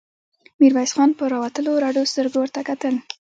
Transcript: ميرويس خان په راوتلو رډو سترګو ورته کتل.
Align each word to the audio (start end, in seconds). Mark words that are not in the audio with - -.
ميرويس 0.59 0.91
خان 0.95 1.09
په 1.19 1.23
راوتلو 1.33 1.71
رډو 1.83 2.03
سترګو 2.11 2.37
ورته 2.41 2.61
کتل. 2.69 2.95